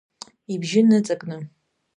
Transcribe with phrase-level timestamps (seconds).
[0.53, 1.37] Ибжьы ныҵакны.